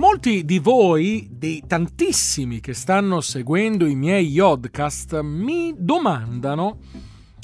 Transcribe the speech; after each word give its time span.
Molti 0.00 0.46
di 0.46 0.58
voi, 0.58 1.28
dei 1.30 1.62
tantissimi 1.66 2.60
che 2.60 2.72
stanno 2.72 3.20
seguendo 3.20 3.84
i 3.84 3.94
miei 3.94 4.28
Yodcast, 4.28 5.20
mi 5.20 5.74
domandano 5.76 6.78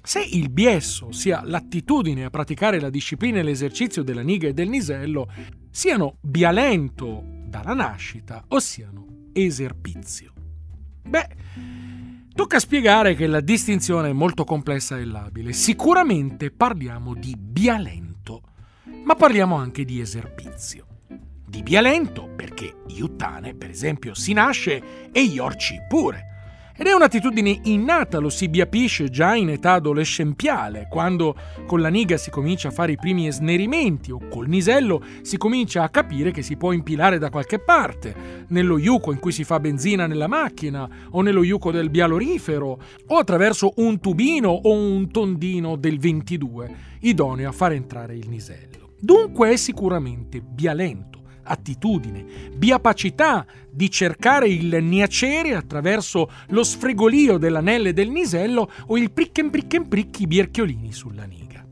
se 0.00 0.20
il 0.20 0.50
biesso, 0.50 1.10
sia 1.10 1.42
l'attitudine 1.44 2.24
a 2.24 2.30
praticare 2.30 2.78
la 2.78 2.90
disciplina 2.90 3.40
e 3.40 3.42
l'esercizio 3.42 4.04
della 4.04 4.22
niga 4.22 4.46
e 4.46 4.52
del 4.54 4.68
nisello, 4.68 5.28
siano 5.68 6.18
bialento 6.20 7.24
dalla 7.48 7.74
nascita 7.74 8.44
o 8.46 8.60
siano 8.60 9.30
eserpizio. 9.32 10.32
Beh, 11.08 11.28
tocca 12.32 12.60
spiegare 12.60 13.16
che 13.16 13.26
la 13.26 13.40
distinzione 13.40 14.10
è 14.10 14.12
molto 14.12 14.44
complessa 14.44 14.96
e 14.96 15.04
labile. 15.04 15.52
Sicuramente 15.52 16.52
parliamo 16.52 17.14
di 17.14 17.34
bialento, 17.36 18.42
ma 19.04 19.16
parliamo 19.16 19.56
anche 19.56 19.84
di 19.84 19.98
eserpizio. 19.98 20.86
Di 21.54 21.62
bialento 21.62 22.28
perché 22.34 22.78
Iuttane, 22.88 23.54
per 23.54 23.70
esempio, 23.70 24.12
si 24.12 24.32
nasce 24.32 25.10
e 25.12 25.20
Iorci 25.20 25.76
pure. 25.88 26.32
Ed 26.76 26.86
è 26.86 26.92
un'attitudine 26.92 27.60
innata, 27.62 28.18
lo 28.18 28.28
si 28.28 28.48
biapisce 28.48 29.08
già 29.08 29.36
in 29.36 29.50
età 29.50 29.74
adolescenziale, 29.74 30.88
quando 30.90 31.36
con 31.64 31.80
la 31.80 31.90
niga 31.90 32.16
si 32.16 32.30
comincia 32.30 32.66
a 32.66 32.72
fare 32.72 32.90
i 32.90 32.96
primi 32.96 33.30
snerimenti 33.30 34.10
o 34.10 34.18
col 34.28 34.48
nisello 34.48 35.00
si 35.22 35.36
comincia 35.36 35.84
a 35.84 35.90
capire 35.90 36.32
che 36.32 36.42
si 36.42 36.56
può 36.56 36.72
impilare 36.72 37.18
da 37.18 37.30
qualche 37.30 37.60
parte, 37.60 38.46
nello 38.48 38.76
iuco 38.76 39.12
in 39.12 39.20
cui 39.20 39.30
si 39.30 39.44
fa 39.44 39.60
benzina 39.60 40.08
nella 40.08 40.26
macchina 40.26 40.88
o 41.10 41.20
nello 41.20 41.44
iuco 41.44 41.70
del 41.70 41.88
bialorifero 41.88 42.82
o 43.06 43.16
attraverso 43.16 43.74
un 43.76 44.00
tubino 44.00 44.48
o 44.50 44.72
un 44.72 45.08
tondino 45.08 45.76
del 45.76 46.00
22, 46.00 46.74
idoneo 47.02 47.48
a 47.48 47.52
far 47.52 47.70
entrare 47.70 48.16
il 48.16 48.28
nisello. 48.28 48.94
Dunque 48.98 49.52
è 49.52 49.56
sicuramente 49.56 50.40
bialento 50.40 51.22
attitudine, 51.44 52.24
biapacità 52.54 53.46
di 53.70 53.90
cercare 53.90 54.48
il 54.48 54.82
niacere 54.82 55.54
attraverso 55.54 56.30
lo 56.48 56.64
sfregolio 56.64 57.38
dell'anelle 57.38 57.92
del 57.92 58.10
nisello 58.10 58.70
o 58.86 58.96
il 58.96 59.12
pricken 59.12 59.50
pricken 59.50 59.88
pricchi 59.88 60.26
bierchiolini 60.26 60.92
sulla 60.92 61.24
niga. 61.24 61.64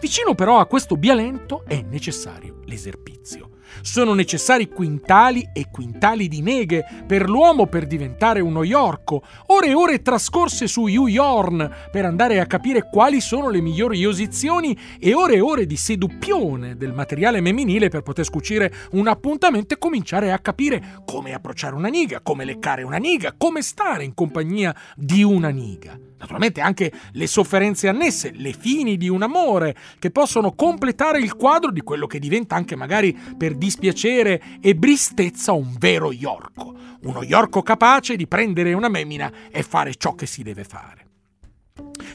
Vicino 0.00 0.34
però 0.34 0.58
a 0.58 0.66
questo 0.66 0.96
bialento 0.96 1.64
è 1.66 1.82
necessario 1.82 2.60
l'eserpizio. 2.64 3.55
Sono 3.80 4.14
necessari 4.14 4.68
quintali 4.68 5.48
e 5.52 5.66
quintali 5.70 6.28
di 6.28 6.40
neghe 6.40 6.84
per 7.06 7.28
l'uomo 7.28 7.66
per 7.66 7.86
diventare 7.86 8.40
uno 8.40 8.62
Yorko, 8.62 9.22
ore 9.46 9.68
e 9.68 9.74
ore 9.74 10.02
trascorse 10.02 10.66
su 10.66 10.86
Yorn 10.86 11.68
per 11.90 12.04
andare 12.04 12.38
a 12.40 12.46
capire 12.46 12.88
quali 12.90 13.20
sono 13.20 13.48
le 13.48 13.60
migliori 13.60 14.00
posizioni 14.02 14.78
e 14.98 15.14
ore 15.14 15.34
e 15.34 15.40
ore 15.40 15.66
di 15.66 15.76
seduppione 15.76 16.76
del 16.76 16.92
materiale 16.92 17.40
femminile 17.42 17.88
per 17.88 18.02
poter 18.02 18.24
scucire 18.24 18.72
un 18.92 19.08
appuntamento 19.08 19.74
e 19.74 19.78
cominciare 19.78 20.32
a 20.32 20.38
capire 20.38 21.00
come 21.06 21.32
approcciare 21.32 21.74
una 21.74 21.88
niga, 21.88 22.20
come 22.20 22.44
leccare 22.44 22.82
una 22.82 22.98
niga, 22.98 23.34
come 23.36 23.62
stare 23.62 24.04
in 24.04 24.14
compagnia 24.14 24.74
di 24.94 25.22
una 25.22 25.48
niga. 25.48 25.98
Naturalmente 26.18 26.60
anche 26.60 26.92
le 27.12 27.26
sofferenze 27.26 27.88
annesse, 27.88 28.32
le 28.34 28.52
fini 28.52 28.96
di 28.96 29.08
un 29.08 29.22
amore, 29.22 29.76
che 29.98 30.10
possono 30.10 30.52
completare 30.54 31.18
il 31.18 31.36
quadro 31.36 31.70
di 31.70 31.82
quello 31.82 32.06
che 32.06 32.18
diventa 32.18 32.54
anche 32.54 32.74
magari 32.74 33.16
per 33.36 33.54
dispiacere 33.54 34.42
e 34.60 34.74
bristezza 34.74 35.52
un 35.52 35.74
vero 35.78 36.12
Yorko, 36.12 36.74
uno 37.02 37.22
Yorko 37.22 37.62
capace 37.62 38.16
di 38.16 38.26
prendere 38.26 38.72
una 38.72 38.88
memina 38.88 39.30
e 39.50 39.62
fare 39.62 39.94
ciò 39.94 40.14
che 40.14 40.26
si 40.26 40.42
deve 40.42 40.64
fare. 40.64 41.04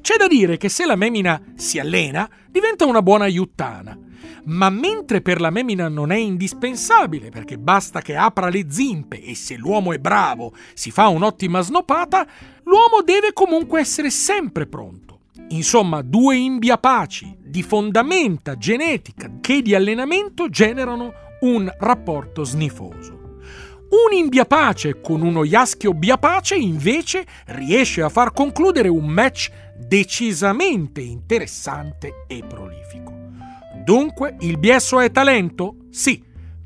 C'è 0.01 0.15
da 0.17 0.27
dire 0.27 0.57
che 0.57 0.69
se 0.69 0.85
la 0.85 0.95
memina 0.95 1.39
si 1.55 1.77
allena, 1.77 2.27
diventa 2.49 2.85
una 2.85 3.03
buona 3.03 3.25
aiutana. 3.25 3.95
Ma 4.45 4.69
mentre 4.69 5.21
per 5.21 5.39
la 5.39 5.49
memina 5.49 5.87
non 5.87 6.11
è 6.11 6.17
indispensabile, 6.17 7.29
perché 7.29 7.57
basta 7.57 8.01
che 8.01 8.15
apra 8.15 8.49
le 8.49 8.65
zimpe 8.69 9.21
e 9.21 9.35
se 9.35 9.55
l'uomo 9.55 9.93
è 9.93 9.99
bravo 9.99 10.53
si 10.73 10.91
fa 10.91 11.07
un'ottima 11.07 11.61
snopata, 11.61 12.27
l'uomo 12.63 13.01
deve 13.03 13.33
comunque 13.33 13.79
essere 13.79 14.09
sempre 14.09 14.67
pronto. 14.67 15.19
Insomma, 15.49 16.01
due 16.01 16.37
imbiapaci 16.37 17.37
di 17.43 17.61
fondamenta 17.61 18.57
genetica 18.57 19.29
che 19.41 19.61
di 19.61 19.75
allenamento 19.75 20.49
generano 20.49 21.13
un 21.41 21.71
rapporto 21.79 22.43
snifoso. 22.43 23.19
Un 23.91 24.15
imbiapace 24.15 25.01
con 25.01 25.21
uno 25.21 25.43
iaschio 25.43 25.93
biapace 25.93 26.55
invece 26.55 27.25
riesce 27.47 28.01
a 28.01 28.07
far 28.07 28.31
concludere 28.31 28.87
un 28.87 29.05
match 29.05 29.51
decisamente 29.77 31.01
interessante 31.01 32.23
e 32.27 32.41
prolifico. 32.47 33.20
Dunque, 33.83 34.35
il 34.41 34.57
biesso 34.57 34.99
è 34.99 35.11
talento? 35.11 35.75
Sì. 35.89 36.23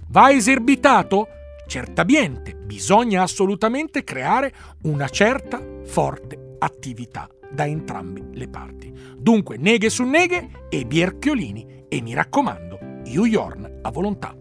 Va 0.09 0.31
eserbitato? 0.31 1.27
Certamente, 1.67 2.55
bisogna 2.55 3.23
assolutamente 3.23 4.03
creare 4.03 4.53
una 4.83 5.09
certa 5.09 5.61
forte 5.85 6.55
attività 6.59 7.27
da 7.51 7.65
entrambe 7.65 8.29
le 8.33 8.47
parti. 8.47 8.93
Dunque, 9.17 9.57
neghe 9.57 9.89
su 9.89 10.03
neghe 10.03 10.67
e 10.69 10.85
bierchiolini 10.85 11.85
e 11.87 12.01
mi 12.01 12.13
raccomando, 12.13 12.79
Yorn 13.25 13.79
a 13.81 13.89
volontà. 13.91 14.35